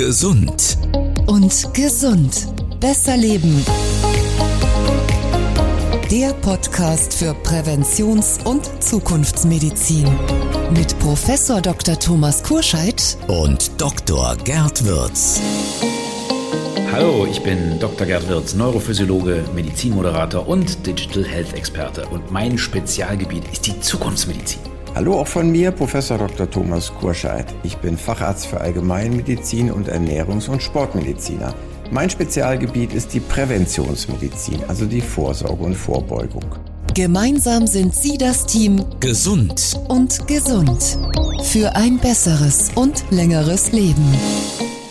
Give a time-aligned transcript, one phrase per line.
[0.00, 0.78] Gesund.
[1.26, 2.48] und gesund.
[2.80, 3.62] Besser leben.
[6.10, 10.08] Der Podcast für Präventions- und Zukunftsmedizin.
[10.74, 11.98] Mit Professor Dr.
[11.98, 14.36] Thomas Kurscheid Und Dr.
[14.42, 15.38] Gerd Würz.
[16.90, 18.06] Hallo, ich bin Dr.
[18.06, 22.06] Gerd Wirz, Neurophysiologe, Medizinmoderator und Digital Health Experte.
[22.06, 24.79] Und mein Spezialgebiet ist die Zukunftsmedizin.
[24.92, 26.50] Hallo auch von mir, Professor Dr.
[26.50, 27.46] Thomas Kurscheid.
[27.62, 31.54] Ich bin Facharzt für Allgemeinmedizin und Ernährungs- und Sportmediziner.
[31.92, 36.44] Mein Spezialgebiet ist die Präventionsmedizin, also die Vorsorge und Vorbeugung.
[36.92, 39.78] Gemeinsam sind sie das Team Gesund.
[39.88, 40.98] und gesund.
[41.44, 44.04] Für ein besseres und längeres Leben.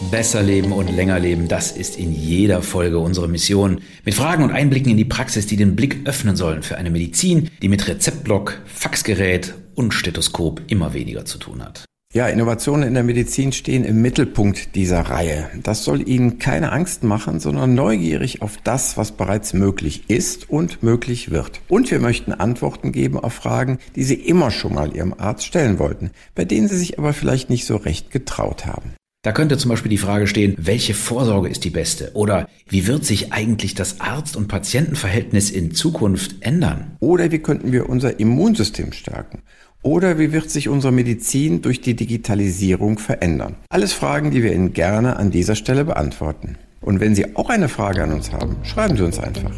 [0.09, 3.81] Besser leben und länger leben, das ist in jeder Folge unsere Mission.
[4.05, 7.51] Mit Fragen und Einblicken in die Praxis, die den Blick öffnen sollen für eine Medizin,
[7.61, 11.85] die mit Rezeptblock, Faxgerät und Stethoskop immer weniger zu tun hat.
[12.13, 15.47] Ja, Innovationen in der Medizin stehen im Mittelpunkt dieser Reihe.
[15.63, 20.83] Das soll Ihnen keine Angst machen, sondern neugierig auf das, was bereits möglich ist und
[20.83, 21.61] möglich wird.
[21.69, 25.79] Und wir möchten Antworten geben auf Fragen, die Sie immer schon mal Ihrem Arzt stellen
[25.79, 28.95] wollten, bei denen Sie sich aber vielleicht nicht so recht getraut haben.
[29.21, 32.11] Da könnte zum Beispiel die Frage stehen, welche Vorsorge ist die beste?
[32.13, 36.95] Oder wie wird sich eigentlich das Arzt- und Patientenverhältnis in Zukunft ändern?
[37.01, 39.43] Oder wie könnten wir unser Immunsystem stärken?
[39.81, 43.55] Oder wie wird sich unsere Medizin durch die Digitalisierung verändern?
[43.69, 46.57] Alles Fragen, die wir Ihnen gerne an dieser Stelle beantworten.
[46.81, 49.51] Und wenn Sie auch eine Frage an uns haben, schreiben Sie uns einfach.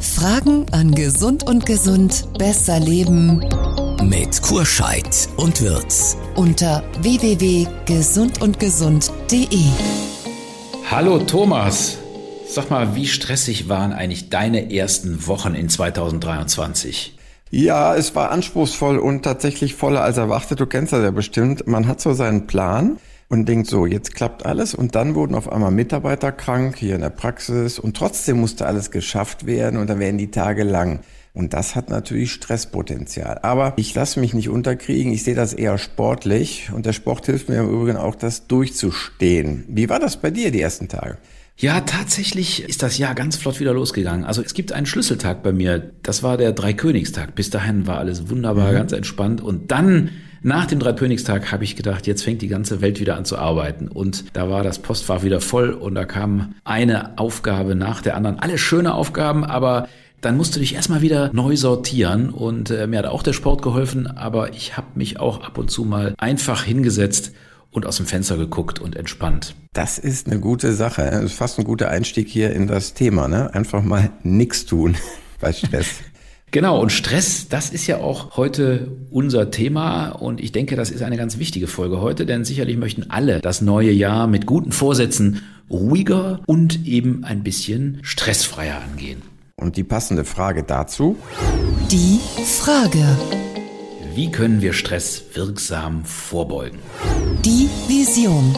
[0.00, 2.26] Fragen an Gesund und Gesund.
[2.36, 3.44] Besser leben.
[4.02, 6.16] Mit Kurscheid und Würz.
[6.34, 9.64] Unter www.gesundundgesund.de.
[10.90, 11.98] Hallo Thomas,
[12.48, 17.19] sag mal, wie stressig waren eigentlich deine ersten Wochen in 2023?
[17.52, 20.60] Ja, es war anspruchsvoll und tatsächlich voller als erwartet.
[20.60, 21.66] Du kennst das ja bestimmt.
[21.66, 22.98] Man hat so seinen Plan
[23.28, 27.00] und denkt so, jetzt klappt alles und dann wurden auf einmal Mitarbeiter krank hier in
[27.00, 31.00] der Praxis und trotzdem musste alles geschafft werden und dann werden die Tage lang.
[31.34, 33.40] Und das hat natürlich Stresspotenzial.
[33.42, 35.12] Aber ich lasse mich nicht unterkriegen.
[35.12, 36.70] Ich sehe das eher sportlich.
[36.72, 39.64] Und der Sport hilft mir im Übrigen auch, das durchzustehen.
[39.68, 41.18] Wie war das bei dir die ersten Tage?
[41.60, 44.24] Ja, tatsächlich ist das Jahr ganz flott wieder losgegangen.
[44.24, 45.90] Also es gibt einen Schlüsseltag bei mir.
[46.02, 47.34] Das war der Dreikönigstag.
[47.34, 49.42] Bis dahin war alles wunderbar, ganz entspannt.
[49.42, 50.08] Und dann
[50.40, 53.88] nach dem Dreikönigstag habe ich gedacht, jetzt fängt die ganze Welt wieder an zu arbeiten.
[53.88, 58.38] Und da war das Postfach wieder voll und da kam eine Aufgabe nach der anderen.
[58.38, 59.86] Alle schöne Aufgaben, aber
[60.22, 63.60] dann musst du dich erstmal wieder neu sortieren und äh, mir hat auch der Sport
[63.60, 67.32] geholfen, aber ich habe mich auch ab und zu mal einfach hingesetzt
[67.70, 69.54] und aus dem Fenster geguckt und entspannt.
[69.72, 71.08] Das ist eine gute Sache.
[71.10, 73.28] Das ist fast ein guter Einstieg hier in das Thema.
[73.28, 73.54] Ne?
[73.54, 74.96] Einfach mal nichts tun
[75.40, 75.86] bei Stress.
[76.52, 81.00] Genau, und Stress, das ist ja auch heute unser Thema und ich denke, das ist
[81.02, 85.42] eine ganz wichtige Folge heute, denn sicherlich möchten alle das neue Jahr mit guten Vorsätzen
[85.70, 89.22] ruhiger und eben ein bisschen stressfreier angehen.
[89.54, 91.16] Und die passende Frage dazu,
[91.92, 93.04] Die Frage.
[94.12, 96.80] Wie können wir Stress wirksam vorbeugen?
[97.44, 98.56] Die Vision.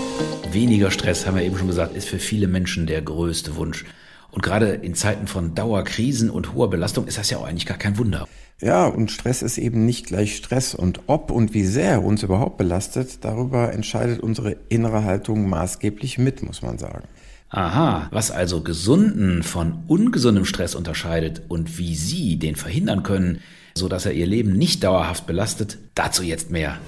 [0.50, 3.84] Weniger Stress, haben wir eben schon gesagt, ist für viele Menschen der größte Wunsch.
[4.30, 7.76] Und gerade in Zeiten von Dauerkrisen und hoher Belastung ist das ja auch eigentlich gar
[7.76, 8.26] kein Wunder.
[8.62, 10.74] Ja, und Stress ist eben nicht gleich Stress.
[10.74, 16.16] Und ob und wie sehr er uns überhaupt belastet, darüber entscheidet unsere innere Haltung maßgeblich
[16.16, 17.06] mit, muss man sagen.
[17.50, 23.40] Aha, was also gesunden von ungesundem Stress unterscheidet und wie Sie den verhindern können,
[23.74, 26.78] so dass er Ihr Leben nicht dauerhaft belastet, dazu jetzt mehr.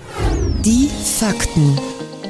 [0.65, 1.79] Die Fakten.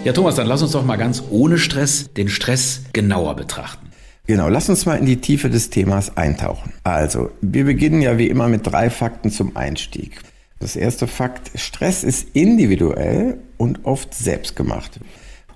[0.05, 3.89] Ja, Thomas, dann lass uns doch mal ganz ohne Stress den Stress genauer betrachten.
[4.27, 6.73] Genau, lass uns mal in die Tiefe des Themas eintauchen.
[6.83, 10.21] Also, wir beginnen ja wie immer mit drei Fakten zum Einstieg.
[10.61, 14.99] Das erste Fakt, Stress ist individuell und oft selbstgemacht.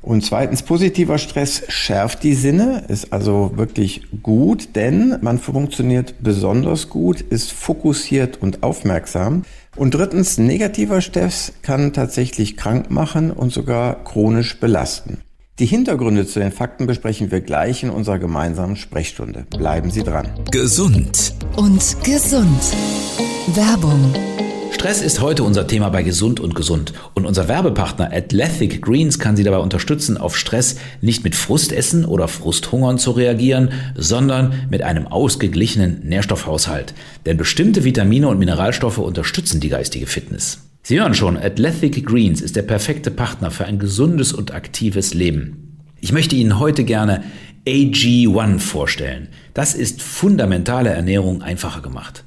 [0.03, 6.89] Und zweitens, positiver Stress schärft die Sinne, ist also wirklich gut, denn man funktioniert besonders
[6.89, 9.45] gut, ist fokussiert und aufmerksam.
[9.77, 15.19] Und drittens, negativer Stress kann tatsächlich krank machen und sogar chronisch belasten.
[15.59, 19.45] Die Hintergründe zu den Fakten besprechen wir gleich in unserer gemeinsamen Sprechstunde.
[19.51, 20.29] Bleiben Sie dran.
[20.53, 21.35] Gesund.
[21.57, 22.63] Und gesund.
[23.55, 24.15] Werbung.
[24.79, 26.93] Stress ist heute unser Thema bei Gesund und Gesund.
[27.15, 32.29] Und unser Werbepartner Athletic Greens kann Sie dabei unterstützen, auf Stress nicht mit Frustessen oder
[32.29, 36.95] Frusthungern zu reagieren, sondern mit einem ausgeglichenen Nährstoffhaushalt.
[37.27, 40.61] Denn bestimmte Vitamine und Mineralstoffe unterstützen die geistige Fitness.
[40.85, 45.81] Sie hören schon, Athletic Greens ist der perfekte Partner für ein gesundes und aktives Leben.
[46.01, 47.25] Ich möchte Ihnen heute gerne
[47.67, 49.27] AG1 vorstellen.
[49.55, 52.23] Das ist fundamentale Ernährung einfacher gemacht.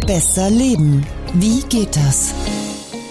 [0.06, 1.04] Besser leben.
[1.34, 2.32] Wie geht das?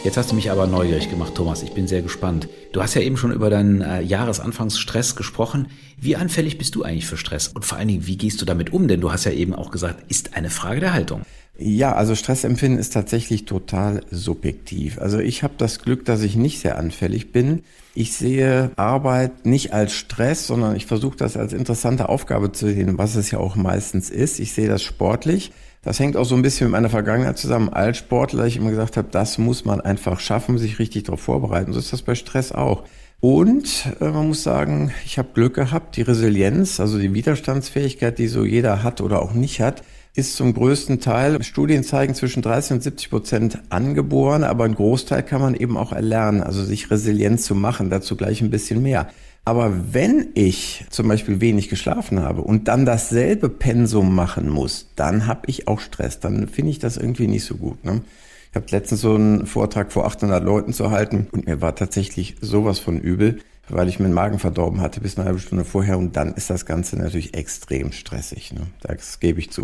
[0.05, 1.63] Jetzt hast du mich aber neugierig gemacht, Thomas.
[1.63, 2.47] Ich bin sehr gespannt.
[2.73, 5.69] Du hast ja eben schon über deinen äh, Jahresanfangsstress gesprochen.
[5.97, 7.47] Wie anfällig bist du eigentlich für Stress?
[7.47, 8.87] Und vor allen Dingen, wie gehst du damit um?
[8.87, 11.23] Denn du hast ja eben auch gesagt, ist eine Frage der Haltung.
[11.57, 14.99] Ja, also Stressempfinden ist tatsächlich total subjektiv.
[14.99, 17.63] Also ich habe das Glück, dass ich nicht sehr anfällig bin.
[17.95, 22.99] Ich sehe Arbeit nicht als Stress, sondern ich versuche das als interessante Aufgabe zu sehen,
[22.99, 24.39] was es ja auch meistens ist.
[24.39, 25.51] Ich sehe das sportlich.
[25.85, 27.69] Das hängt auch so ein bisschen mit meiner Vergangenheit zusammen.
[27.69, 31.73] Als Sportler, ich immer gesagt habe, das muss man einfach schaffen, sich richtig darauf vorbereiten.
[31.73, 32.83] So ist das bei Stress auch.
[33.19, 38.27] Und äh, man muss sagen, ich habe Glück gehabt, die Resilienz, also die Widerstandsfähigkeit, die
[38.27, 39.83] so jeder hat oder auch nicht hat,
[40.15, 45.21] ist zum größten Teil, Studien zeigen, zwischen 30 und 70 Prozent angeboren, aber ein Großteil
[45.21, 49.09] kann man eben auch erlernen, also sich resilient zu machen, dazu gleich ein bisschen mehr.
[49.47, 55.27] Aber wenn ich zum Beispiel wenig geschlafen habe und dann dasselbe Pensum machen muss, dann
[55.27, 56.19] habe ich auch Stress.
[56.19, 57.85] Dann finde ich das irgendwie nicht so gut.
[57.85, 58.01] Ne?
[58.49, 62.37] Ich habe letztens so einen Vortrag vor 800 Leuten zu halten und mir war tatsächlich
[62.41, 63.39] sowas von übel,
[63.69, 66.49] weil ich mir den Magen verdorben hatte bis eine halbe Stunde vorher und dann ist
[66.49, 68.51] das Ganze natürlich extrem stressig.
[68.51, 68.61] Ne?
[68.81, 69.63] Das gebe ich zu.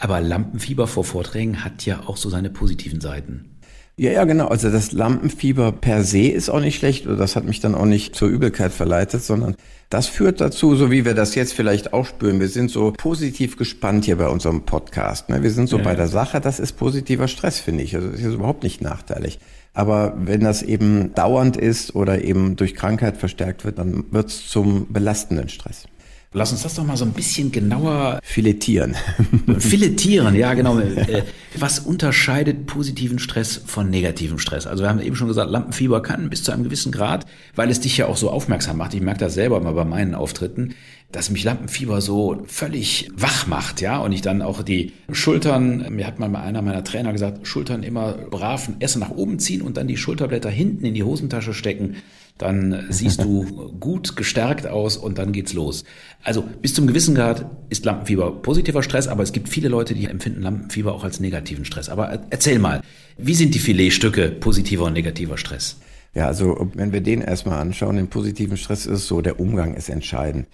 [0.00, 3.51] Aber Lampenfieber vor Vorträgen hat ja auch so seine positiven Seiten.
[3.96, 4.48] Ja, ja, genau.
[4.48, 7.06] Also das Lampenfieber per se ist auch nicht schlecht.
[7.06, 9.54] Das hat mich dann auch nicht zur Übelkeit verleitet, sondern
[9.90, 12.40] das führt dazu, so wie wir das jetzt vielleicht auch spüren.
[12.40, 15.28] Wir sind so positiv gespannt hier bei unserem Podcast.
[15.28, 15.42] Ne?
[15.42, 15.84] Wir sind so ja.
[15.84, 16.40] bei der Sache.
[16.40, 17.94] Das ist positiver Stress, finde ich.
[17.94, 19.38] Also das ist überhaupt nicht nachteilig.
[19.74, 24.48] Aber wenn das eben dauernd ist oder eben durch Krankheit verstärkt wird, dann wird es
[24.48, 25.84] zum belastenden Stress.
[26.34, 28.96] Lass uns das doch mal so ein bisschen genauer filetieren.
[29.58, 30.72] filetieren, ja genau.
[30.82, 31.24] Äh,
[31.58, 34.66] was unterscheidet positiven Stress von negativem Stress?
[34.66, 37.80] Also wir haben eben schon gesagt, Lampenfieber kann bis zu einem gewissen Grad, weil es
[37.80, 38.94] dich ja auch so aufmerksam macht.
[38.94, 40.74] Ich merke das selber immer bei meinen Auftritten,
[41.10, 46.06] dass mich Lampenfieber so völlig wach macht, ja, und ich dann auch die Schultern, mir
[46.06, 49.88] hat mal einer meiner Trainer gesagt, Schultern immer brav Essen nach oben ziehen und dann
[49.88, 51.96] die Schulterblätter hinten in die Hosentasche stecken
[52.42, 55.84] dann siehst du gut gestärkt aus und dann geht's los.
[56.22, 60.06] Also bis zum gewissen Grad ist Lampenfieber positiver Stress, aber es gibt viele Leute, die
[60.06, 61.88] empfinden Lampenfieber auch als negativen Stress.
[61.88, 62.82] Aber erzähl mal,
[63.16, 65.76] wie sind die Filetstücke positiver und negativer Stress?
[66.14, 69.88] Ja, also wenn wir den erstmal anschauen, den positiven Stress ist so, der Umgang ist
[69.88, 70.46] entscheidend.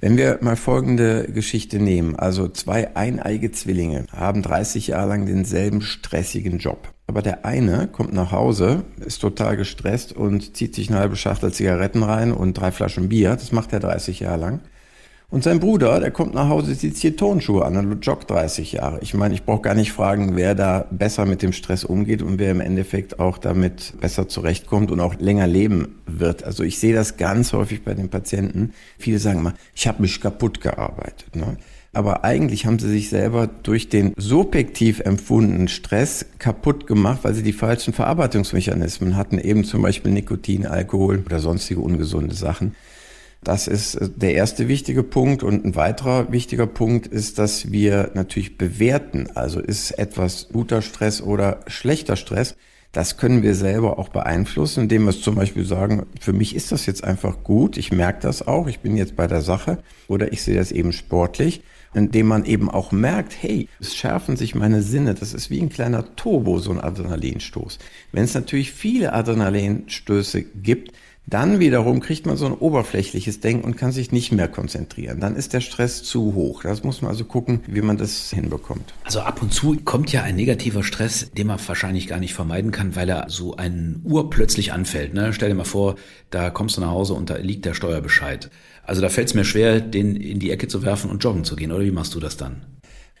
[0.00, 5.80] Wenn wir mal folgende Geschichte nehmen, also zwei eineige Zwillinge haben 30 Jahre lang denselben
[5.80, 6.92] stressigen Job.
[7.12, 11.52] Aber der eine kommt nach Hause, ist total gestresst und zieht sich eine halbe Schachtel
[11.52, 13.32] Zigaretten rein und drei Flaschen Bier.
[13.32, 14.60] Das macht er 30 Jahre lang.
[15.28, 18.98] Und sein Bruder, der kommt nach Hause, zieht hier Tonschuhe an und joggt 30 Jahre.
[19.02, 22.38] Ich meine, ich brauche gar nicht fragen, wer da besser mit dem Stress umgeht und
[22.38, 26.44] wer im Endeffekt auch damit besser zurechtkommt und auch länger leben wird.
[26.44, 28.72] Also ich sehe das ganz häufig bei den Patienten.
[28.96, 31.36] Viele sagen immer, ich habe mich kaputt gearbeitet.
[31.36, 31.58] Ne?
[31.94, 37.42] Aber eigentlich haben sie sich selber durch den subjektiv empfundenen Stress kaputt gemacht, weil sie
[37.42, 42.74] die falschen Verarbeitungsmechanismen hatten, eben zum Beispiel Nikotin, Alkohol oder sonstige ungesunde Sachen.
[43.44, 45.42] Das ist äh, der erste wichtige Punkt.
[45.42, 49.28] Und ein weiterer wichtiger Punkt ist, dass wir natürlich bewerten.
[49.34, 52.56] Also ist etwas guter Stress oder schlechter Stress.
[52.92, 56.84] Das können wir selber auch beeinflussen, indem wir zum Beispiel sagen, für mich ist das
[56.84, 60.42] jetzt einfach gut, ich merke das auch, ich bin jetzt bei der Sache oder ich
[60.42, 61.62] sehe das eben sportlich
[61.94, 65.14] indem man eben auch merkt, hey, es schärfen sich meine Sinne.
[65.14, 67.78] Das ist wie ein kleiner Turbo, so ein Adrenalinstoß.
[68.12, 70.92] Wenn es natürlich viele Adrenalinstöße gibt,
[71.26, 75.20] dann wiederum kriegt man so ein oberflächliches Denken und kann sich nicht mehr konzentrieren.
[75.20, 76.62] Dann ist der Stress zu hoch.
[76.62, 78.92] Das muss man also gucken, wie man das hinbekommt.
[79.04, 82.70] Also ab und zu kommt ja ein negativer Stress, den man wahrscheinlich gar nicht vermeiden
[82.70, 85.14] kann, weil er so ein urplötzlich anfällt.
[85.14, 85.32] Ne?
[85.32, 85.94] Stell dir mal vor,
[86.30, 88.50] da kommst du nach Hause und da liegt der Steuerbescheid.
[88.84, 91.54] Also da fällt es mir schwer, den in die Ecke zu werfen und joggen zu
[91.54, 91.70] gehen.
[91.70, 92.62] Oder wie machst du das dann?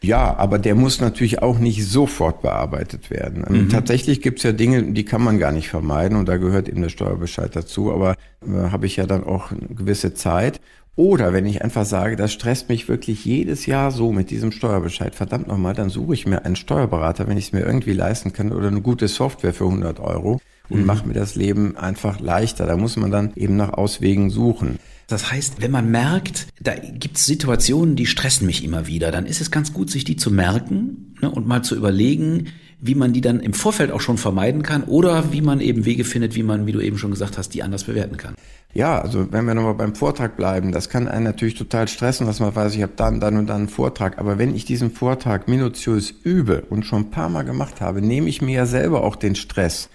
[0.02, 3.44] Ja, aber der muss natürlich auch nicht sofort bearbeitet werden.
[3.48, 3.68] Mhm.
[3.68, 6.88] Tatsächlich gibt's ja Dinge, die kann man gar nicht vermeiden und da gehört eben der
[6.88, 10.60] Steuerbescheid dazu, aber äh, habe ich ja dann auch eine gewisse Zeit.
[10.94, 15.14] Oder wenn ich einfach sage, das stresst mich wirklich jedes Jahr so mit diesem Steuerbescheid,
[15.14, 18.52] verdammt nochmal, dann suche ich mir einen Steuerberater, wenn ich es mir irgendwie leisten kann
[18.52, 20.86] oder eine gute Software für 100 Euro und mhm.
[20.86, 22.66] mache mir das Leben einfach leichter.
[22.66, 24.78] Da muss man dann eben nach Auswegen suchen.
[25.12, 29.26] Das heißt, wenn man merkt, da gibt es Situationen, die stressen mich immer wieder, dann
[29.26, 32.48] ist es ganz gut, sich die zu merken ne, und mal zu überlegen,
[32.80, 36.04] wie man die dann im Vorfeld auch schon vermeiden kann oder wie man eben Wege
[36.04, 38.34] findet, wie man, wie du eben schon gesagt hast, die anders bewerten kann.
[38.72, 42.40] Ja, also wenn wir nochmal beim Vortrag bleiben, das kann einen natürlich total stressen, dass
[42.40, 44.18] man weiß, ich habe dann, dann und dann einen Vortrag.
[44.18, 48.30] Aber wenn ich diesen Vortrag minutiös übe und schon ein paar Mal gemacht habe, nehme
[48.30, 49.90] ich mir ja selber auch den Stress.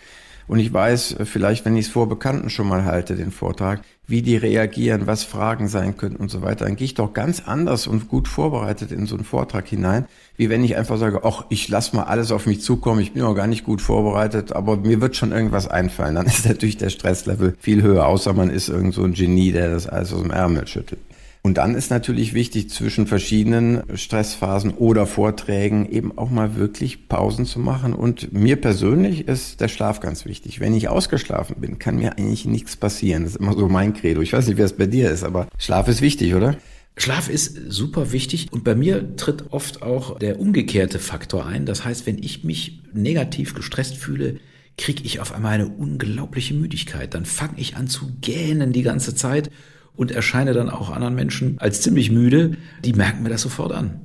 [0.47, 4.21] Und ich weiß, vielleicht, wenn ich es vor Bekannten schon mal halte, den Vortrag, wie
[4.21, 7.85] die reagieren, was Fragen sein könnten und so weiter, dann gehe ich doch ganz anders
[7.85, 10.05] und gut vorbereitet in so einen Vortrag hinein,
[10.37, 13.23] wie wenn ich einfach sage, ach, ich lasse mal alles auf mich zukommen, ich bin
[13.23, 16.15] auch gar nicht gut vorbereitet, aber mir wird schon irgendwas einfallen.
[16.15, 19.71] Dann ist natürlich der Stresslevel viel höher, außer man ist irgend so ein Genie, der
[19.71, 21.01] das alles aus dem Ärmel schüttelt.
[21.47, 27.45] Und dann ist natürlich wichtig, zwischen verschiedenen Stressphasen oder Vorträgen eben auch mal wirklich Pausen
[27.45, 27.93] zu machen.
[27.93, 30.59] Und mir persönlich ist der Schlaf ganz wichtig.
[30.59, 33.23] Wenn ich ausgeschlafen bin, kann mir eigentlich nichts passieren.
[33.23, 34.19] Das ist immer so mein Credo.
[34.19, 36.57] Ich weiß nicht, wer es bei dir ist, aber Schlaf ist wichtig, oder?
[36.97, 41.65] Schlaf ist super wichtig und bei mir tritt oft auch der umgekehrte Faktor ein.
[41.65, 44.41] Das heißt, wenn ich mich negativ gestresst fühle,
[44.77, 47.13] kriege ich auf einmal eine unglaubliche Müdigkeit.
[47.13, 49.49] Dann fange ich an zu gähnen die ganze Zeit
[49.97, 53.99] und erscheine dann auch anderen Menschen als ziemlich müde, die merken mir das sofort an.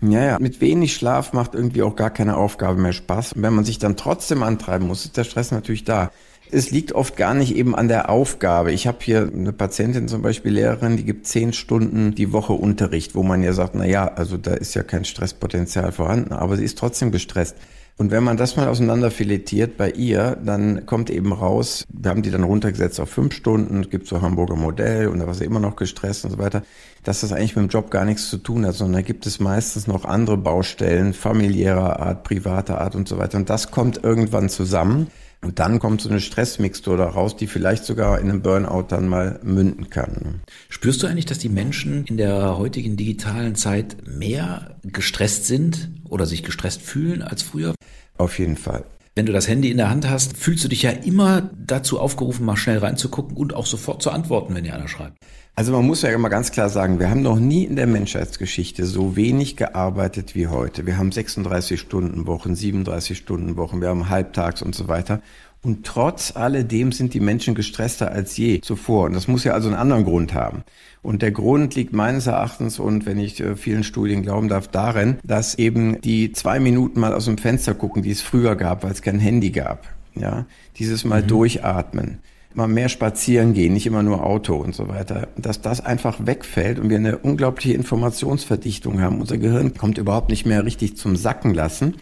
[0.00, 3.34] Ja, ja, mit wenig Schlaf macht irgendwie auch gar keine Aufgabe mehr Spaß.
[3.34, 6.10] Und wenn man sich dann trotzdem antreiben muss, ist der Stress natürlich da.
[6.50, 8.72] Es liegt oft gar nicht eben an der Aufgabe.
[8.72, 13.14] Ich habe hier eine Patientin, zum Beispiel Lehrerin, die gibt zehn Stunden die Woche Unterricht,
[13.14, 16.64] wo man ja sagt, na ja, also da ist ja kein Stresspotenzial vorhanden, aber sie
[16.64, 17.56] ist trotzdem gestresst.
[17.98, 22.22] Und wenn man das mal auseinander filetiert bei ihr, dann kommt eben raus, wir haben
[22.22, 25.44] die dann runtergesetzt auf fünf Stunden, es gibt so Hamburger Modell und da war sie
[25.44, 26.62] immer noch gestresst und so weiter,
[27.04, 29.40] dass das eigentlich mit dem Job gar nichts zu tun hat, sondern da gibt es
[29.40, 33.36] meistens noch andere Baustellen, familiärer Art, privater Art und so weiter.
[33.36, 35.08] Und das kommt irgendwann zusammen.
[35.44, 39.40] Und dann kommt so eine Stressmixtur daraus, die vielleicht sogar in einem Burnout dann mal
[39.42, 40.40] münden kann.
[40.68, 46.26] Spürst du eigentlich, dass die Menschen in der heutigen digitalen Zeit mehr gestresst sind oder
[46.26, 47.74] sich gestresst fühlen als früher?
[48.18, 48.84] Auf jeden Fall.
[49.16, 52.46] Wenn du das Handy in der Hand hast, fühlst du dich ja immer dazu aufgerufen,
[52.46, 55.18] mal schnell reinzugucken und auch sofort zu antworten, wenn dir einer schreibt.
[55.54, 58.86] Also man muss ja immer ganz klar sagen, wir haben noch nie in der Menschheitsgeschichte
[58.86, 60.86] so wenig gearbeitet wie heute.
[60.86, 65.20] Wir haben 36 Stunden Wochen, 37 Stunden Wochen, wir haben Halbtags und so weiter.
[65.62, 69.04] Und trotz alledem sind die Menschen gestresster als je zuvor.
[69.04, 70.64] Und das muss ja also einen anderen Grund haben.
[71.02, 75.18] Und der Grund liegt meines Erachtens, und wenn ich äh, vielen Studien glauben darf, darin,
[75.22, 78.92] dass eben die zwei Minuten mal aus dem Fenster gucken, die es früher gab, weil
[78.92, 79.86] es kein Handy gab.
[80.14, 80.46] Ja,
[80.78, 81.26] dieses Mal mhm.
[81.28, 82.18] durchatmen
[82.56, 86.78] mal mehr spazieren gehen, nicht immer nur Auto und so weiter, dass das einfach wegfällt
[86.78, 89.20] und wir eine unglaubliche Informationsverdichtung haben.
[89.20, 91.96] Unser Gehirn kommt überhaupt nicht mehr richtig zum Sacken lassen.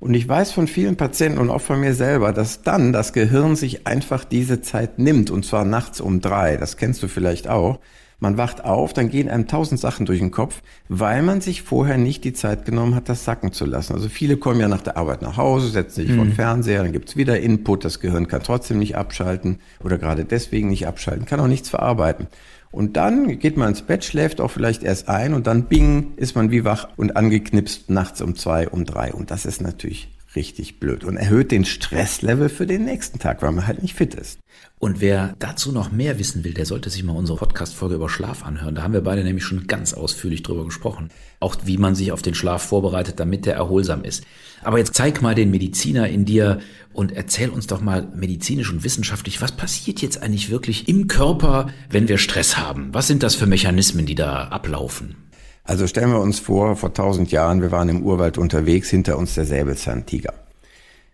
[0.00, 3.56] Und ich weiß von vielen Patienten und auch von mir selber, dass dann das Gehirn
[3.56, 6.56] sich einfach diese Zeit nimmt, und zwar nachts um drei.
[6.56, 7.78] Das kennst du vielleicht auch.
[8.20, 11.98] Man wacht auf, dann gehen einem tausend Sachen durch den Kopf, weil man sich vorher
[11.98, 13.94] nicht die Zeit genommen hat, das sacken zu lassen.
[13.94, 16.16] Also viele kommen ja nach der Arbeit nach Hause, setzen sich mhm.
[16.16, 20.24] vor den Fernseher, dann gibt's wieder Input, das Gehirn kann trotzdem nicht abschalten oder gerade
[20.24, 22.28] deswegen nicht abschalten, kann auch nichts verarbeiten.
[22.70, 26.34] Und dann geht man ins Bett, schläft auch vielleicht erst ein und dann bing, ist
[26.34, 29.12] man wie wach und angeknipst nachts um zwei, um drei.
[29.12, 33.52] Und das ist natürlich richtig blöd und erhöht den Stresslevel für den nächsten Tag, weil
[33.52, 34.38] man halt nicht fit ist.
[34.78, 38.44] Und wer dazu noch mehr wissen will, der sollte sich mal unsere Podcast-Folge über Schlaf
[38.44, 38.74] anhören.
[38.74, 41.10] Da haben wir beide nämlich schon ganz ausführlich drüber gesprochen.
[41.40, 44.24] Auch wie man sich auf den Schlaf vorbereitet, damit der erholsam ist.
[44.62, 46.60] Aber jetzt zeig mal den Mediziner in dir
[46.92, 51.68] und erzähl uns doch mal medizinisch und wissenschaftlich, was passiert jetzt eigentlich wirklich im Körper,
[51.90, 52.92] wenn wir Stress haben?
[52.92, 55.16] Was sind das für Mechanismen, die da ablaufen?
[55.64, 59.34] Also stellen wir uns vor, vor tausend Jahren, wir waren im Urwald unterwegs, hinter uns
[59.34, 60.34] der Säbelzahntiger.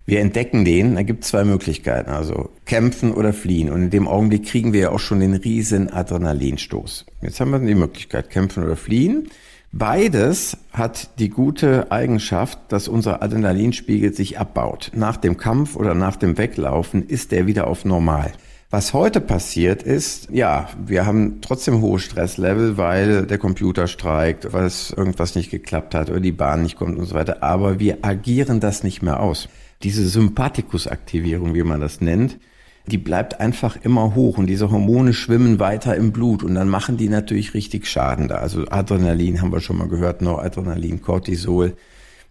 [0.07, 3.71] Wir entdecken den, da gibt es zwei Möglichkeiten, also kämpfen oder fliehen.
[3.71, 7.07] Und in dem Augenblick kriegen wir ja auch schon den riesen Adrenalinstoß.
[7.23, 9.29] Jetzt haben wir die Möglichkeit, kämpfen oder fliehen.
[9.71, 14.91] Beides hat die gute Eigenschaft, dass unser Adrenalinspiegel sich abbaut.
[14.97, 18.33] Nach dem Kampf oder nach dem Weglaufen ist der wieder auf normal.
[18.73, 24.65] Was heute passiert ist, ja, wir haben trotzdem hohe Stresslevel, weil der Computer streikt, weil
[24.65, 27.43] es irgendwas nicht geklappt hat oder die Bahn nicht kommt und so weiter.
[27.43, 29.49] Aber wir agieren das nicht mehr aus.
[29.83, 32.39] Diese Sympathikusaktivierung, wie man das nennt,
[32.87, 36.97] die bleibt einfach immer hoch und diese Hormone schwimmen weiter im Blut und dann machen
[36.97, 38.37] die natürlich richtig Schaden da.
[38.37, 41.77] Also Adrenalin haben wir schon mal gehört, Noradrenalin, Cortisol.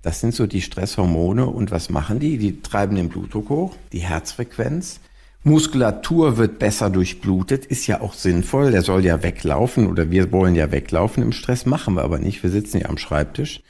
[0.03, 2.37] Das sind so die Stresshormone und was machen die?
[2.37, 5.01] Die treiben den Blutdruck hoch, die Herzfrequenz.
[5.43, 8.71] Muskulatur wird besser durchblutet, ist ja auch sinnvoll.
[8.71, 12.43] Der soll ja weglaufen oder wir wollen ja weglaufen im Stress, machen wir aber nicht.
[12.43, 13.61] Wir sitzen ja am Schreibtisch.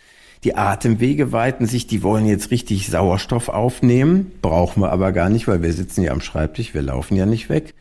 [0.43, 5.47] Die Atemwege weiten sich, die wollen jetzt richtig Sauerstoff aufnehmen, brauchen wir aber gar nicht,
[5.47, 7.75] weil wir sitzen ja am Schreibtisch, wir laufen ja nicht weg.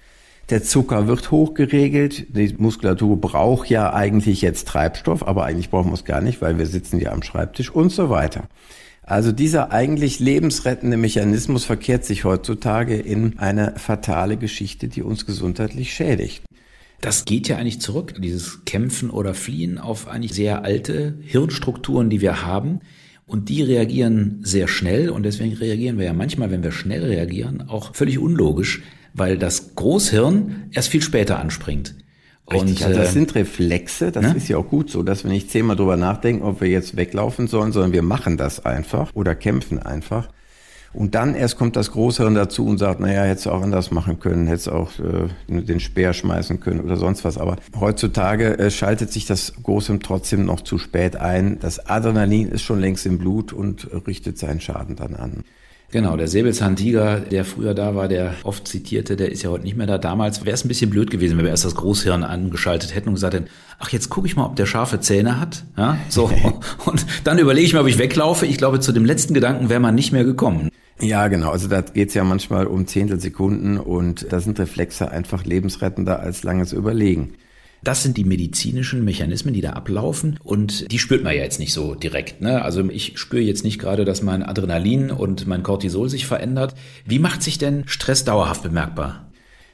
[0.51, 5.95] Der Zucker wird hochgeregelt, die Muskulatur braucht ja eigentlich jetzt Treibstoff, aber eigentlich brauchen wir
[5.95, 8.49] es gar nicht, weil wir sitzen ja am Schreibtisch und so weiter.
[9.09, 15.95] Also dieser eigentlich lebensrettende Mechanismus verkehrt sich heutzutage in eine fatale Geschichte, die uns gesundheitlich
[15.95, 16.43] schädigt.
[17.01, 22.21] Das geht ja eigentlich zurück, dieses Kämpfen oder Fliehen auf eigentlich sehr alte Hirnstrukturen, die
[22.21, 22.81] wir haben.
[23.25, 27.67] Und die reagieren sehr schnell und deswegen reagieren wir ja manchmal, wenn wir schnell reagieren,
[27.67, 28.83] auch völlig unlogisch,
[29.15, 31.95] weil das Großhirn erst viel später anspringt.
[32.53, 34.35] Richtig, und, also das äh, sind Reflexe, das ne?
[34.37, 37.47] ist ja auch gut so, dass wir nicht zehnmal drüber nachdenken, ob wir jetzt weglaufen
[37.47, 40.29] sollen, sondern wir machen das einfach oder kämpfen einfach.
[40.95, 44.21] Und dann erst kommt das Großhirn dazu und sagt, naja, hättest du auch anders machen
[44.21, 47.37] können, hättest auch äh, den Speer schmeißen können oder sonst was.
[47.37, 51.59] Aber heutzutage äh, schaltet sich das Großhirn trotzdem noch zu spät ein.
[51.61, 55.45] Das Adrenalin ist schon längst im Blut und richtet seinen Schaden dann an.
[55.91, 59.77] Genau, der Säbelzahntiger, der früher da war, der oft zitierte, der ist ja heute nicht
[59.77, 59.97] mehr da.
[59.97, 63.15] Damals wäre es ein bisschen blöd gewesen, wenn wir erst das Großhirn angeschaltet hätten und
[63.15, 65.65] gesagt hätten, ach, jetzt gucke ich mal, ob der scharfe Zähne hat.
[65.79, 66.31] Ja, so.
[66.85, 68.45] und dann überlege ich mal, ob ich weglaufe.
[68.45, 70.69] Ich glaube, zu dem letzten Gedanken wäre man nicht mehr gekommen.
[71.01, 71.51] Ja, genau.
[71.51, 76.43] Also da geht es ja manchmal um Zehntelsekunden und da sind Reflexe einfach lebensrettender als
[76.43, 77.35] langes Überlegen.
[77.83, 81.73] Das sind die medizinischen Mechanismen, die da ablaufen und die spürt man ja jetzt nicht
[81.73, 82.41] so direkt.
[82.41, 82.63] Ne?
[82.63, 86.75] Also ich spüre jetzt nicht gerade, dass mein Adrenalin und mein Cortisol sich verändert.
[87.05, 89.29] Wie macht sich denn Stress dauerhaft bemerkbar?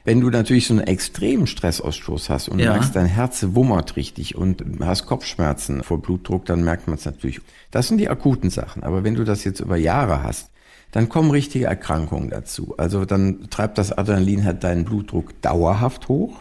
[0.05, 2.73] Wenn du natürlich so einen extremen Stressausstoß hast und ja.
[2.73, 7.41] merkst, dein Herz wummert richtig und hast Kopfschmerzen vor Blutdruck, dann merkt man es natürlich.
[7.71, 8.83] Das sind die akuten Sachen.
[8.83, 10.51] Aber wenn du das jetzt über Jahre hast,
[10.91, 12.75] dann kommen richtige Erkrankungen dazu.
[12.77, 16.39] Also dann treibt das Adrenalin halt deinen Blutdruck dauerhaft hoch,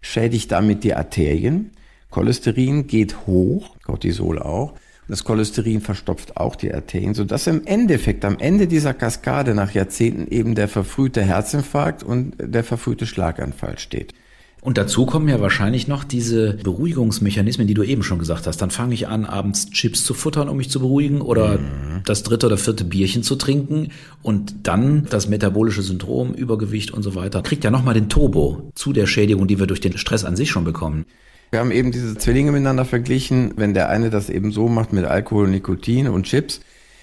[0.00, 1.70] schädigt damit die Arterien,
[2.10, 4.74] Cholesterin geht hoch, Cortisol auch,
[5.10, 10.28] das Cholesterin verstopft auch die Arterien, sodass im Endeffekt, am Ende dieser Kaskade nach Jahrzehnten
[10.28, 14.14] eben der verfrühte Herzinfarkt und der verfrühte Schlaganfall steht.
[14.62, 18.60] Und dazu kommen ja wahrscheinlich noch diese Beruhigungsmechanismen, die du eben schon gesagt hast.
[18.60, 22.02] Dann fange ich an, abends Chips zu futtern, um mich zu beruhigen, oder mhm.
[22.04, 23.88] das dritte oder vierte Bierchen zu trinken
[24.22, 27.42] und dann das metabolische Syndrom, Übergewicht und so weiter.
[27.42, 30.50] Kriegt ja nochmal den Turbo zu der Schädigung, die wir durch den Stress an sich
[30.50, 31.06] schon bekommen.
[31.50, 33.54] Wir haben eben diese Zwillinge miteinander verglichen.
[33.56, 36.60] Wenn der eine das eben so macht mit Alkohol, Nikotin und Chips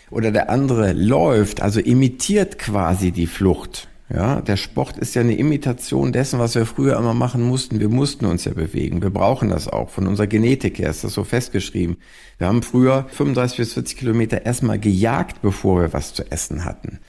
[0.09, 5.35] oder der andere läuft, also imitiert quasi die Flucht ja, der Sport ist ja eine
[5.35, 7.81] Imitation dessen, was wir früher immer machen mussten.
[7.81, 9.01] Wir mussten uns ja bewegen.
[9.01, 9.89] Wir brauchen das auch.
[9.89, 11.97] Von unserer Genetik her ist das so festgeschrieben.
[12.37, 16.99] Wir haben früher 35 bis 40 Kilometer erstmal gejagt, bevor wir was zu essen hatten.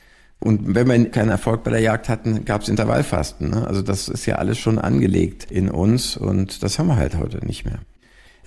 [0.40, 3.50] Und wenn wir keinen Erfolg bei der Jagd hatten, gab es Intervallfasten.
[3.50, 3.66] Ne?
[3.66, 7.44] Also das ist ja alles schon angelegt in uns und das haben wir halt heute
[7.44, 7.78] nicht mehr.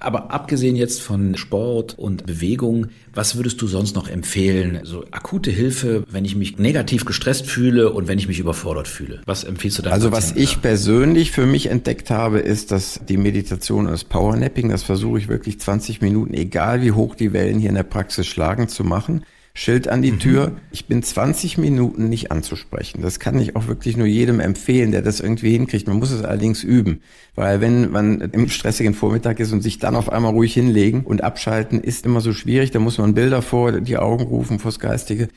[0.01, 4.79] Aber abgesehen jetzt von Sport und Bewegung, was würdest du sonst noch empfehlen?
[4.83, 9.21] So akute Hilfe, wenn ich mich negativ gestresst fühle und wenn ich mich überfordert fühle.
[9.25, 9.91] Was empfiehlst du da?
[9.91, 14.69] Also was ich persönlich für mich entdeckt habe, ist, dass die Meditation und das Powernapping,
[14.69, 18.25] das versuche ich wirklich 20 Minuten, egal wie hoch die Wellen hier in der Praxis
[18.25, 19.23] schlagen, zu machen.
[19.53, 20.19] Schild an die mhm.
[20.19, 20.51] Tür.
[20.71, 23.01] Ich bin 20 Minuten nicht anzusprechen.
[23.01, 25.87] Das kann ich auch wirklich nur jedem empfehlen, der das irgendwie hinkriegt.
[25.87, 27.01] Man muss es allerdings üben.
[27.35, 31.23] Weil wenn man im stressigen Vormittag ist und sich dann auf einmal ruhig hinlegen und
[31.23, 32.71] abschalten, ist immer so schwierig.
[32.71, 35.27] Da muss man Bilder vor die Augen rufen, vors Geistige.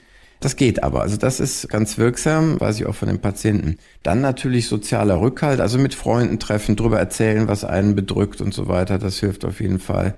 [0.41, 1.01] Das geht aber.
[1.01, 3.79] Also das ist ganz wirksam, weiß ich auch von den Patienten.
[4.03, 8.69] Dann natürlich sozialer Rückhalt, also mit Freunden treffen, drüber erzählen, was einen bedrückt und so
[8.69, 8.99] weiter.
[8.99, 10.17] Das hilft auf jeden Fall.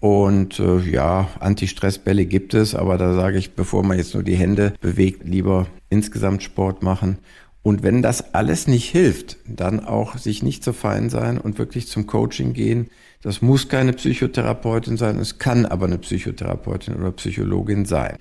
[0.00, 4.36] Und äh, ja, Anti-Stress-Bälle gibt es, aber da sage ich, bevor man jetzt nur die
[4.36, 7.18] Hände bewegt, lieber insgesamt Sport machen.
[7.62, 11.88] Und wenn das alles nicht hilft, dann auch sich nicht zu fein sein und wirklich
[11.88, 12.88] zum Coaching gehen.
[13.22, 18.18] Das muss keine Psychotherapeutin sein, es kann aber eine Psychotherapeutin oder Psychologin sein.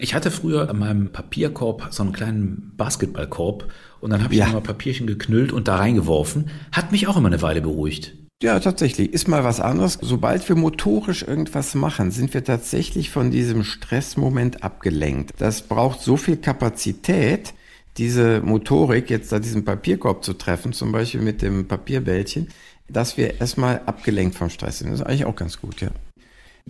[0.00, 3.68] Ich hatte früher an meinem Papierkorb so einen kleinen Basketballkorb
[4.00, 4.48] und dann habe ich Ja.
[4.48, 6.46] immer Papierchen geknüllt und da reingeworfen.
[6.72, 8.14] Hat mich auch immer eine Weile beruhigt.
[8.42, 9.12] Ja, tatsächlich.
[9.12, 9.98] Ist mal was anderes.
[10.00, 15.34] Sobald wir motorisch irgendwas machen, sind wir tatsächlich von diesem Stressmoment abgelenkt.
[15.38, 17.52] Das braucht so viel Kapazität,
[17.98, 22.48] diese Motorik, jetzt da diesen Papierkorb zu treffen, zum Beispiel mit dem Papierbällchen,
[22.88, 24.90] dass wir erstmal abgelenkt vom Stress sind.
[24.90, 25.90] Das ist eigentlich auch ganz gut, ja.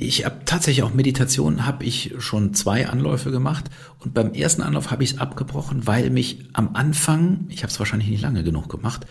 [0.02, 3.66] Ich habe tatsächlich auch Meditation, habe ich schon zwei Anläufe gemacht
[3.98, 7.78] und beim ersten Anlauf habe ich es abgebrochen, weil mich am Anfang, ich habe es
[7.78, 9.06] wahrscheinlich nicht lange genug gemacht,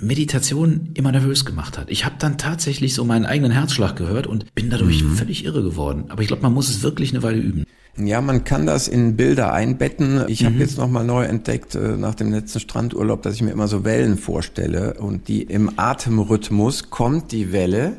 [0.00, 1.90] Meditation immer nervös gemacht hat.
[1.90, 6.04] Ich habe dann tatsächlich so meinen eigenen Herzschlag gehört und bin dadurch völlig irre geworden.
[6.08, 7.66] Aber ich glaube, man muss es wirklich eine Weile üben.
[7.98, 10.24] Ja, man kann das in Bilder einbetten.
[10.28, 13.68] Ich habe jetzt nochmal neu entdeckt äh, nach dem letzten Strandurlaub, dass ich mir immer
[13.68, 17.98] so Wellen vorstelle und die im Atemrhythmus kommt die Welle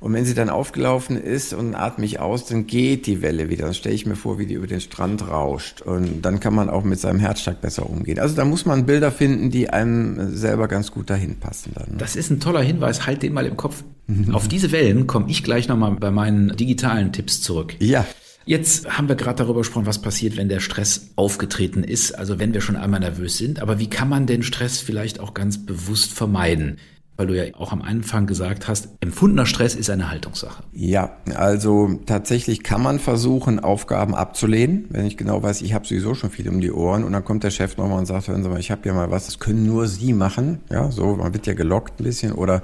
[0.00, 3.64] und wenn sie dann aufgelaufen ist und atme ich aus, dann geht die Welle wieder.
[3.64, 6.68] Dann stelle ich mir vor, wie die über den Strand rauscht und dann kann man
[6.68, 8.18] auch mit seinem Herzschlag besser umgehen.
[8.18, 11.92] Also da muss man Bilder finden, die einem selber ganz gut dahin passen dann.
[11.92, 11.96] ne?
[11.98, 13.84] Das ist ein toller Hinweis, halt den mal im Kopf.
[14.32, 17.74] Auf diese Wellen komme ich gleich nochmal bei meinen digitalen Tipps zurück.
[17.80, 18.06] Ja,
[18.48, 22.54] Jetzt haben wir gerade darüber gesprochen, was passiert, wenn der Stress aufgetreten ist, also wenn
[22.54, 23.60] wir schon einmal nervös sind.
[23.60, 26.78] Aber wie kann man den Stress vielleicht auch ganz bewusst vermeiden?
[27.16, 30.62] Weil du ja auch am Anfang gesagt hast, empfundener Stress ist eine Haltungssache.
[30.72, 36.14] Ja, also tatsächlich kann man versuchen, Aufgaben abzulehnen, wenn ich genau weiß, ich habe sowieso
[36.14, 38.48] schon viel um die Ohren und dann kommt der Chef nochmal und sagt, hören Sie
[38.48, 40.60] mal, ich habe ja mal was, das können nur Sie machen.
[40.70, 42.62] Ja, so, man wird ja gelockt ein bisschen oder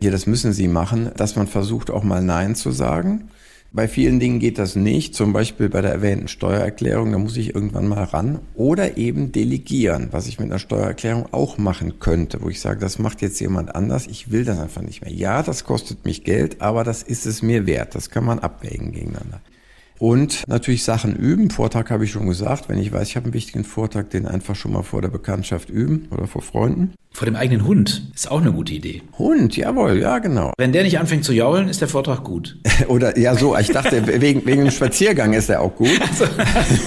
[0.00, 3.28] hier, das müssen Sie machen, dass man versucht auch mal Nein zu sagen.
[3.76, 7.56] Bei vielen Dingen geht das nicht, zum Beispiel bei der erwähnten Steuererklärung, da muss ich
[7.56, 8.38] irgendwann mal ran.
[8.54, 13.00] Oder eben delegieren, was ich mit einer Steuererklärung auch machen könnte, wo ich sage, das
[13.00, 15.12] macht jetzt jemand anders, ich will das einfach nicht mehr.
[15.12, 17.96] Ja, das kostet mich Geld, aber das ist es mir wert.
[17.96, 19.40] Das kann man abwägen gegeneinander.
[19.98, 21.50] Und natürlich Sachen üben.
[21.50, 22.68] Vortrag habe ich schon gesagt.
[22.68, 25.68] Wenn ich weiß, ich habe einen wichtigen Vortrag, den einfach schon mal vor der Bekanntschaft
[25.68, 26.94] üben oder vor Freunden.
[27.16, 29.00] Vor dem eigenen Hund ist auch eine gute Idee.
[29.20, 30.52] Hund, jawohl, ja, genau.
[30.58, 32.56] Wenn der nicht anfängt zu jaulen, ist der Vortrag gut.
[32.88, 35.90] Oder ja, so, ich dachte, wegen, wegen dem Spaziergang ist er auch gut.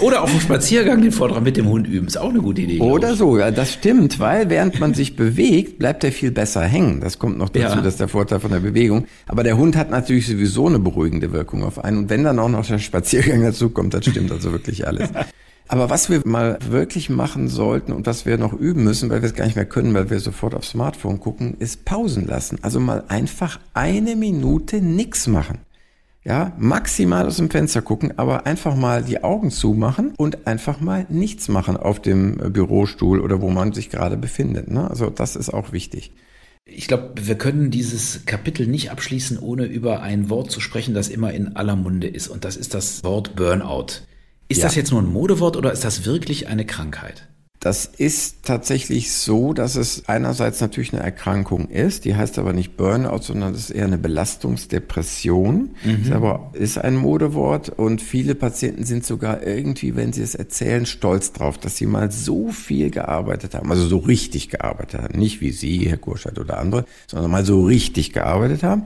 [0.01, 2.81] Oder auf dem Spaziergang den Vortrag mit dem Hund üben, ist auch eine gute Idee.
[2.81, 6.99] Oder so, ja, das stimmt, weil während man sich bewegt, bleibt er viel besser hängen.
[6.99, 7.81] Das kommt noch dazu, Ja.
[7.81, 9.05] das ist der Vorteil von der Bewegung.
[9.27, 11.99] Aber der Hund hat natürlich sowieso eine beruhigende Wirkung auf einen.
[11.99, 15.07] Und wenn dann auch noch der Spaziergang dazu kommt, das stimmt also wirklich alles.
[15.69, 19.27] Aber was wir mal wirklich machen sollten und was wir noch üben müssen, weil wir
[19.27, 22.59] es gar nicht mehr können, weil wir sofort aufs Smartphone gucken, ist Pausen lassen.
[22.61, 25.59] Also mal einfach eine Minute nix machen.
[26.23, 31.05] Ja, maximal aus dem Fenster gucken, aber einfach mal die Augen zumachen und einfach mal
[31.09, 34.69] nichts machen auf dem Bürostuhl oder wo man sich gerade befindet.
[34.69, 34.89] Ne?
[34.89, 36.11] Also das ist auch wichtig.
[36.65, 41.07] Ich glaube, wir können dieses Kapitel nicht abschließen, ohne über ein Wort zu sprechen, das
[41.07, 42.27] immer in aller Munde ist.
[42.27, 44.01] Und das ist das Wort Burnout.
[44.47, 44.65] Ist Ja.
[44.65, 47.27] das jetzt nur ein Modewort oder ist das wirklich eine Krankheit?
[47.59, 52.77] Das ist tatsächlich so, dass es einerseits natürlich eine Erkrankung ist, die heißt aber nicht
[52.77, 55.71] Burnout, sondern das ist eher eine Belastungsdepression.
[56.03, 60.85] Ist aber ist ein Modewort und viele Patienten sind sogar irgendwie, wenn sie es erzählen,
[60.85, 65.41] stolz drauf, dass sie mal so viel gearbeitet haben, also so richtig gearbeitet haben, nicht
[65.41, 68.83] wie Sie, Herr Kurscheid oder andere, sondern mal so richtig gearbeitet haben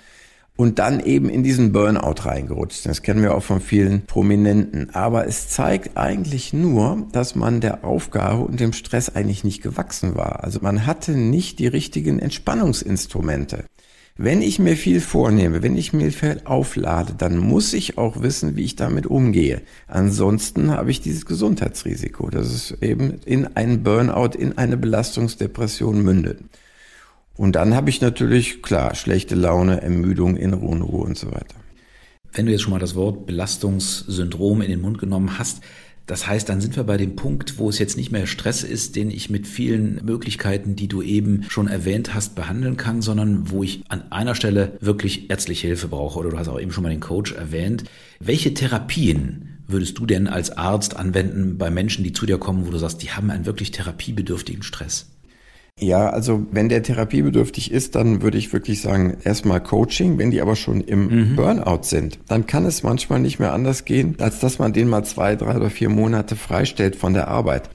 [0.57, 2.85] und dann eben in diesen Burnout reingerutscht.
[2.85, 4.89] Das kennen wir auch von vielen Prominenten.
[4.93, 10.15] Aber es zeigt eigentlich nur, dass man der Aufgabe und dem Stress eigentlich nicht gewachsen
[10.15, 10.43] war.
[10.43, 13.65] Also man hatte nicht die richtigen Entspannungsinstrumente.
[14.17, 18.55] Wenn ich mir viel vornehme, wenn ich mir viel auflade, dann muss ich auch wissen,
[18.55, 19.61] wie ich damit umgehe.
[19.87, 26.41] Ansonsten habe ich dieses Gesundheitsrisiko, dass es eben in einen Burnout, in eine Belastungsdepression mündet.
[27.41, 31.55] Und dann habe ich natürlich, klar, schlechte Laune, Ermüdung, innere Unruhe und so weiter.
[32.31, 35.61] Wenn du jetzt schon mal das Wort Belastungssyndrom in den Mund genommen hast,
[36.05, 38.95] das heißt, dann sind wir bei dem Punkt, wo es jetzt nicht mehr Stress ist,
[38.95, 43.63] den ich mit vielen Möglichkeiten, die du eben schon erwähnt hast, behandeln kann, sondern wo
[43.63, 46.19] ich an einer Stelle wirklich ärztliche Hilfe brauche.
[46.19, 47.85] Oder du hast auch eben schon mal den Coach erwähnt.
[48.19, 52.69] Welche Therapien würdest du denn als Arzt anwenden bei Menschen, die zu dir kommen, wo
[52.69, 55.07] du sagst, die haben einen wirklich therapiebedürftigen Stress?
[55.79, 60.17] Ja, also wenn der therapiebedürftig ist, dann würde ich wirklich sagen, erstmal Coaching.
[60.19, 64.15] Wenn die aber schon im Burnout sind, dann kann es manchmal nicht mehr anders gehen,
[64.19, 67.69] als dass man den mal zwei, drei oder vier Monate freistellt von der Arbeit.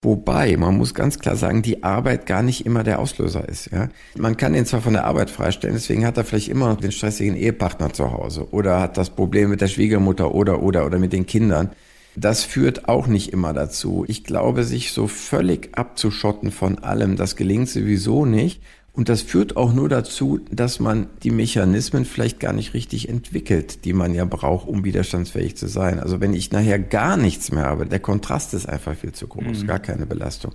[0.00, 3.72] Wobei, man muss ganz klar sagen, die Arbeit gar nicht immer der Auslöser ist.
[3.72, 3.88] Ja?
[4.16, 6.92] Man kann ihn zwar von der Arbeit freistellen, deswegen hat er vielleicht immer noch den
[6.92, 11.12] stressigen Ehepartner zu Hause oder hat das Problem mit der Schwiegermutter oder, oder, oder mit
[11.12, 11.70] den Kindern.
[12.16, 14.04] Das führt auch nicht immer dazu.
[14.08, 18.60] Ich glaube, sich so völlig abzuschotten von allem, das gelingt sowieso nicht.
[18.92, 23.84] Und das führt auch nur dazu, dass man die Mechanismen vielleicht gar nicht richtig entwickelt,
[23.84, 26.00] die man ja braucht, um widerstandsfähig zu sein.
[26.00, 29.62] Also wenn ich nachher gar nichts mehr habe, der Kontrast ist einfach viel zu groß,
[29.62, 29.66] mhm.
[29.68, 30.52] gar keine Belastung.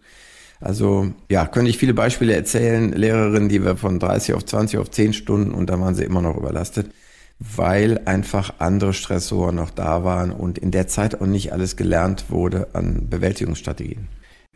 [0.60, 4.92] Also ja, könnte ich viele Beispiele erzählen, Lehrerinnen, die wir von 30 auf 20 auf
[4.92, 6.92] 10 Stunden und da waren sie immer noch überlastet,
[7.40, 12.26] weil einfach andere Stressoren noch da waren und in der Zeit auch nicht alles gelernt
[12.30, 14.08] wurde an Bewältigungsstrategien.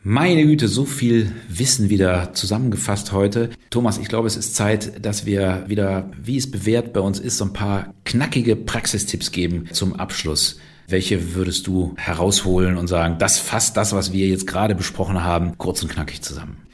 [0.04, 3.50] Meine Güte, so viel Wissen wieder zusammengefasst heute.
[3.70, 7.38] Thomas, ich glaube, es ist Zeit, dass wir wieder, wie es bewährt bei uns ist,
[7.38, 10.60] so ein paar knackige Praxistipps geben zum Abschluss.
[10.88, 15.58] Welche würdest du herausholen und sagen, das fasst das, was wir jetzt gerade besprochen haben,
[15.58, 16.67] kurz und knackig zusammen?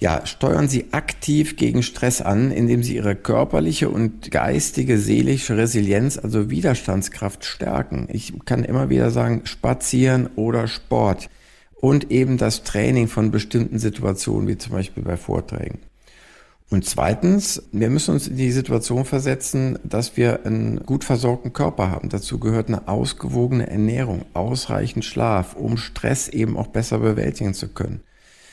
[0.00, 6.16] Ja, steuern Sie aktiv gegen Stress an, indem Sie Ihre körperliche und geistige, seelische Resilienz,
[6.16, 8.08] also Widerstandskraft stärken.
[8.10, 11.28] Ich kann immer wieder sagen, spazieren oder Sport
[11.74, 15.80] und eben das Training von bestimmten Situationen, wie zum Beispiel bei Vorträgen.
[16.70, 21.90] Und zweitens, wir müssen uns in die Situation versetzen, dass wir einen gut versorgten Körper
[21.90, 22.08] haben.
[22.08, 28.00] Dazu gehört eine ausgewogene Ernährung, ausreichend Schlaf, um Stress eben auch besser bewältigen zu können.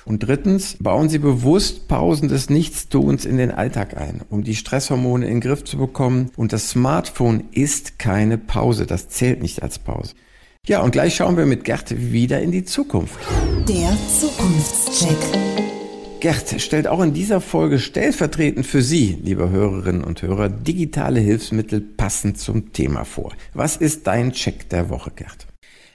[0.07, 5.25] Und drittens, bauen Sie bewusst Pausen des Nichtstuns in den Alltag ein, um die Stresshormone
[5.25, 6.31] in den Griff zu bekommen.
[6.37, 10.13] Und das Smartphone ist keine Pause, das zählt nicht als Pause.
[10.65, 13.19] Ja, und gleich schauen wir mit Gerd wieder in die Zukunft.
[13.67, 15.17] Der Zukunftscheck.
[16.21, 21.81] Gerd stellt auch in dieser Folge stellvertretend für Sie, liebe Hörerinnen und Hörer, digitale Hilfsmittel
[21.81, 23.33] passend zum Thema vor.
[23.53, 25.47] Was ist dein Check der Woche, Gerd?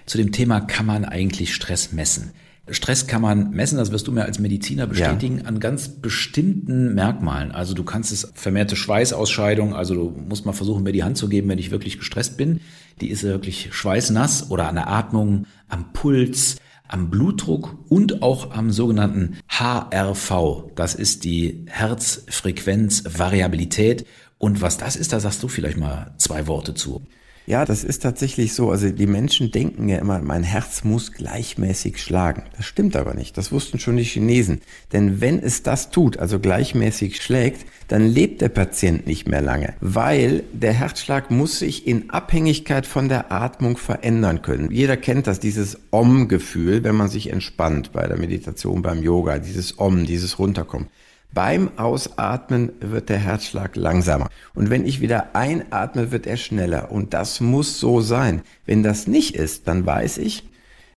[0.05, 2.33] Zu dem Thema kann man eigentlich Stress messen.
[2.69, 5.47] Stress kann man messen, das wirst du mir als Mediziner bestätigen, ja.
[5.47, 7.51] an ganz bestimmten Merkmalen.
[7.51, 11.29] Also du kannst es vermehrte Schweißausscheidung, also du musst mal versuchen, mir die Hand zu
[11.29, 12.61] geben, wenn ich wirklich gestresst bin.
[13.01, 16.55] Die ist wirklich schweißnass oder an der Atmung, am Puls,
[16.87, 20.71] am Blutdruck und auch am sogenannten HRV.
[20.77, 24.07] Das ist die Herzfrequenzvariabilität.
[24.39, 27.03] Und was das ist, da sagst du vielleicht mal zwei Worte zu.
[27.45, 28.71] Ja, das ist tatsächlich so.
[28.71, 32.45] Also die Menschen denken ja immer, mein Herz muss gleichmäßig schlagen.
[32.57, 33.37] Das stimmt aber nicht.
[33.37, 34.61] Das wussten schon die Chinesen.
[34.93, 39.75] Denn wenn es das tut, also gleichmäßig schlägt, dann lebt der Patient nicht mehr lange,
[39.81, 44.71] weil der Herzschlag muss sich in Abhängigkeit von der Atmung verändern können.
[44.71, 49.79] Jeder kennt das, dieses Om-Gefühl, wenn man sich entspannt bei der Meditation, beim Yoga, dieses
[49.79, 50.89] Om, dieses Runterkommen.
[51.35, 54.29] Beim Ausatmen wird der Herzschlag langsamer.
[54.55, 56.93] Und wenn ich wieder einatme, wird er schneller.
[56.93, 58.43] Und das muss so sein.
[58.67, 60.49] Wenn das nicht ist, dann weiß ich,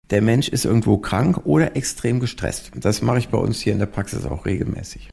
[0.09, 2.71] der Mensch ist irgendwo krank oder extrem gestresst.
[2.75, 5.09] Das mache ich bei uns hier in der Praxis auch regelmäßig.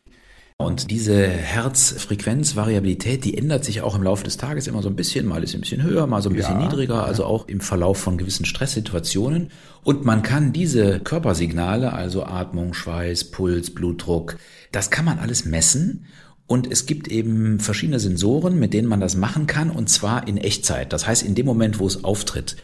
[0.56, 5.26] Und diese Herzfrequenzvariabilität, die ändert sich auch im Laufe des Tages immer so ein bisschen.
[5.26, 7.60] Mal ist sie ein bisschen höher, mal so ein bisschen ja, niedriger, also auch im
[7.60, 9.50] Verlauf von gewissen Stresssituationen.
[9.82, 14.36] Und man kann diese Körpersignale, also Atmung, Schweiß, Puls, Blutdruck,
[14.70, 16.06] das kann man alles messen.
[16.46, 20.36] Und es gibt eben verschiedene Sensoren, mit denen man das machen kann, und zwar in
[20.36, 20.92] Echtzeit.
[20.92, 22.56] Das heißt, in dem Moment, wo es auftritt.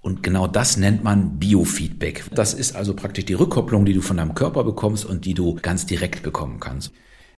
[0.00, 2.24] Und genau das nennt man Biofeedback.
[2.34, 5.56] Das ist also praktisch die Rückkopplung, die du von deinem Körper bekommst und die du
[5.60, 6.92] ganz direkt bekommen kannst.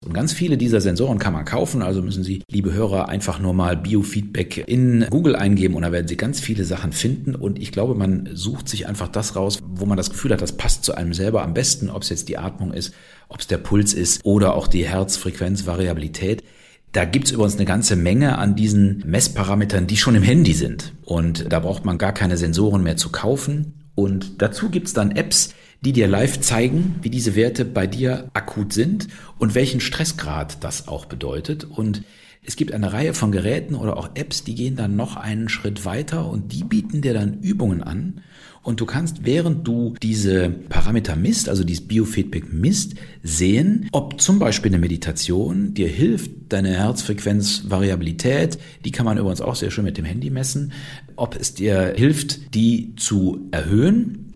[0.04, 3.54] Und ganz viele dieser Sensoren kann man kaufen, also müssen Sie, liebe Hörer, einfach nur
[3.54, 7.36] mal Biofeedback in Google eingeben und da werden Sie ganz viele Sachen finden.
[7.36, 10.56] Und ich glaube, man sucht sich einfach das raus, wo man das Gefühl hat, das
[10.56, 12.92] passt zu einem selber am besten, ob es jetzt die Atmung ist,
[13.28, 16.42] ob es der Puls ist oder auch die Herzfrequenzvariabilität.
[16.90, 20.94] Da gibt's übrigens eine ganze Menge an diesen Messparametern, die schon im Handy sind.
[21.04, 23.84] Und da braucht man gar keine Sensoren mehr zu kaufen.
[23.94, 25.54] Und dazu gibt's dann Apps,
[25.84, 30.88] die dir live zeigen, wie diese Werte bei dir akut sind und welchen Stressgrad das
[30.88, 31.64] auch bedeutet.
[31.64, 32.02] Und
[32.44, 35.84] es gibt eine Reihe von Geräten oder auch Apps, die gehen dann noch einen Schritt
[35.84, 38.22] weiter und die bieten dir dann Übungen an.
[38.64, 44.38] Und du kannst, während du diese Parameter misst, also dieses Biofeedback misst, sehen, ob zum
[44.38, 49.98] Beispiel eine Meditation dir hilft, deine Herzfrequenzvariabilität, die kann man übrigens auch sehr schön mit
[49.98, 50.72] dem Handy messen,
[51.16, 54.31] ob es dir hilft, die zu erhöhen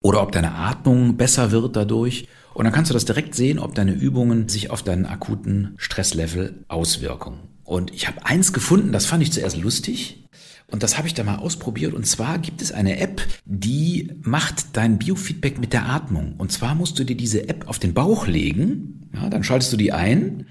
[0.00, 2.28] oder ob deine Atmung besser wird dadurch.
[2.54, 6.64] Und dann kannst du das direkt sehen, ob deine Übungen sich auf deinen akuten Stresslevel
[6.68, 7.38] auswirken.
[7.64, 10.24] Und ich habe eins gefunden, das fand ich zuerst lustig.
[10.70, 11.94] Und das habe ich da mal ausprobiert.
[11.94, 16.34] Und zwar gibt es eine App, die macht dein Biofeedback mit der Atmung.
[16.36, 19.08] Und zwar musst du dir diese App auf den Bauch legen.
[19.14, 20.46] Ja, dann schaltest du die ein.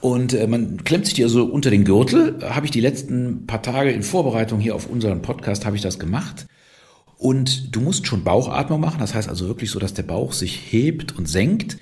[0.00, 2.38] Und äh, man klemmt sich die also unter den Gürtel.
[2.42, 5.98] Habe ich die letzten paar Tage in Vorbereitung hier auf unseren Podcast habe ich das
[5.98, 6.46] gemacht.
[7.24, 10.60] Und du musst schon Bauchatmung machen, das heißt also wirklich so, dass der Bauch sich
[10.70, 11.78] hebt und senkt.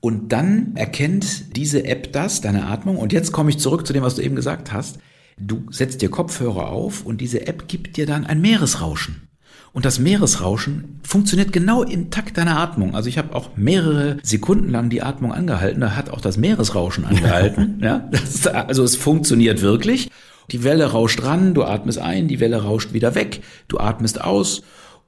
[0.00, 2.96] Und dann erkennt diese App das, deine Atmung.
[2.96, 4.98] Und jetzt komme ich zurück zu dem, was du eben gesagt hast.
[5.38, 9.28] Du setzt dir Kopfhörer auf und diese App gibt dir dann ein Meeresrauschen.
[9.72, 12.96] Und das Meeresrauschen funktioniert genau im Takt deiner Atmung.
[12.96, 17.04] Also ich habe auch mehrere Sekunden lang die Atmung angehalten, da hat auch das Meeresrauschen
[17.04, 17.78] angehalten.
[17.80, 20.10] ja, das, also es funktioniert wirklich.
[20.50, 24.62] Die Welle rauscht ran, du atmest ein, die Welle rauscht wieder weg, du atmest aus.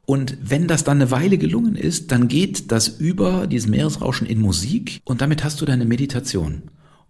[0.05, 4.41] Und wenn das dann eine Weile gelungen ist, dann geht das über dieses Meeresrauschen in
[4.41, 6.63] Musik und damit hast du deine Meditation.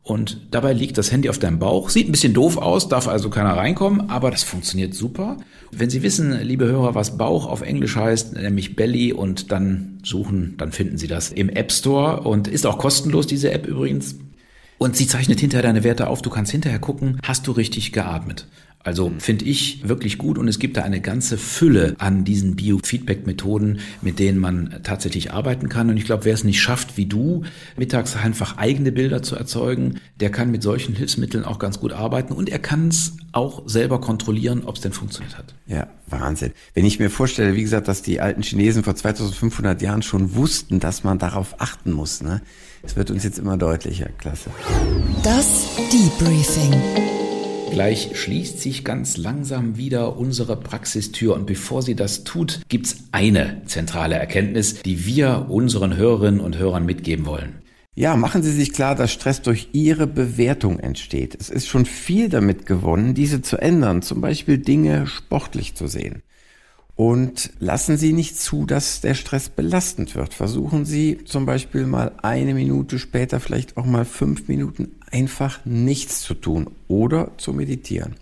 [0.05, 1.89] Und dabei liegt das Handy auf deinem Bauch.
[1.89, 5.37] Sieht ein bisschen doof aus, darf also keiner reinkommen, aber das funktioniert super.
[5.71, 10.57] Wenn Sie wissen, liebe Hörer, was Bauch auf Englisch heißt, nämlich Belly und dann suchen,
[10.59, 14.17] dann finden Sie das im App Store und ist auch kostenlos, diese App übrigens.
[14.83, 16.23] Und sie zeichnet hinterher deine Werte auf.
[16.23, 18.49] Du kannst hinterher gucken, hast du richtig geatmet.
[18.85, 19.21] Also mhm.
[19.21, 24.19] finde ich wirklich gut und es gibt da eine ganze Fülle an diesen Biofeedback-Methoden, mit
[24.19, 25.89] denen man tatsächlich arbeiten kann.
[25.91, 27.43] Und ich glaube, wer es nicht schafft, wie du,
[27.77, 32.33] mittags einfach eigene Bilder zu erzeugen, der kann mit solchen Hilfsmitteln auch ganz gut arbeiten
[32.33, 35.55] und er kann es auch selber kontrollieren, ob es denn funktioniert hat.
[35.67, 36.53] Ja, Wahnsinn.
[36.75, 40.81] Wenn ich mir vorstelle, wie gesagt, dass die alten Chinesen vor 2500 Jahren schon wussten,
[40.81, 42.43] dass man darauf achten muss, ne?
[42.83, 44.09] Es wird uns jetzt immer deutlicher.
[44.19, 44.51] Klasse.
[45.23, 47.12] Das Debriefing.
[47.73, 53.63] Gleich schließt sich ganz langsam wieder unsere Praxistür und bevor sie das tut, gibt's eine
[53.65, 57.63] zentrale Erkenntnis, die wir unseren Hörerinnen und Hörern mitgeben wollen.
[57.95, 61.35] Ja, machen Sie sich klar, dass Stress durch Ihre Bewertung entsteht.
[61.41, 66.23] Es ist schon viel damit gewonnen, diese zu ändern, zum Beispiel Dinge sportlich zu sehen.
[67.03, 70.35] Und lassen Sie nicht zu, dass der Stress belastend wird.
[70.35, 76.21] Versuchen Sie zum Beispiel mal eine Minute später, vielleicht auch mal fünf Minuten einfach nichts
[76.21, 78.15] zu tun oder zu meditieren.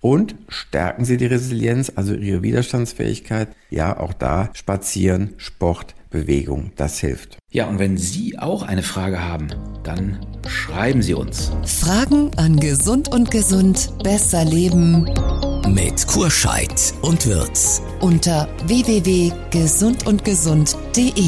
[0.00, 3.48] Und stärken Sie die Resilienz, also Ihre Widerstandsfähigkeit.
[3.68, 7.38] Ja, auch da spazieren, Sport, Bewegung, das hilft.
[7.50, 9.48] Ja, und wenn Sie auch eine Frage haben,
[9.82, 11.50] dann schreiben Sie uns.
[11.64, 15.08] Fragen an Gesund und Gesund, besser leben
[15.68, 21.24] mit Kurscheid und Wirz unter www.gesundundgesund.de.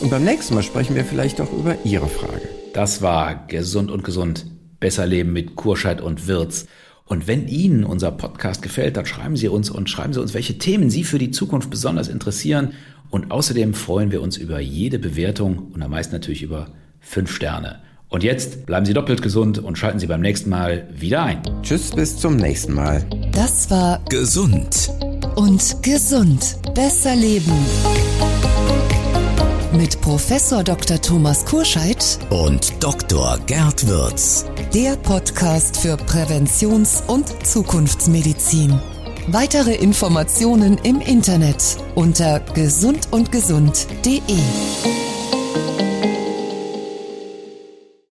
[0.00, 2.48] Und beim nächsten Mal sprechen wir vielleicht auch über Ihre Frage.
[2.74, 4.46] Das war Gesund und Gesund,
[4.80, 6.66] besser leben mit Kurscheid und Wirz.
[7.04, 10.58] Und wenn Ihnen unser Podcast gefällt, dann schreiben Sie uns und schreiben Sie uns, welche
[10.58, 12.72] Themen Sie für die Zukunft besonders interessieren.
[13.10, 17.80] Und außerdem freuen wir uns über jede Bewertung und am meisten natürlich über fünf Sterne.
[18.10, 21.42] Und jetzt bleiben Sie doppelt gesund und schalten Sie beim nächsten Mal wieder ein.
[21.62, 23.04] Tschüss, bis zum nächsten Mal.
[23.32, 24.90] Das war Gesund
[25.36, 26.56] und gesund.
[26.74, 27.52] Besser leben.
[29.76, 31.00] Mit Professor Dr.
[31.00, 33.38] Thomas Kurscheid und Dr.
[33.46, 34.46] Gerd Würz.
[34.72, 38.80] Der Podcast für Präventions- und Zukunftsmedizin.
[39.28, 44.22] Weitere Informationen im Internet unter gesundundgesund.de.